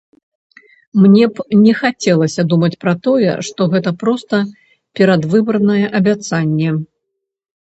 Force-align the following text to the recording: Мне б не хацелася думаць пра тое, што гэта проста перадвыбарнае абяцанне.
Мне 1.01 1.25
б 1.35 1.43
не 1.65 1.73
хацелася 1.81 2.45
думаць 2.53 2.77
пра 2.85 2.93
тое, 3.09 3.31
што 3.51 3.61
гэта 3.75 3.93
проста 4.05 4.41
перадвыбарнае 5.03 5.81
абяцанне. 6.03 6.69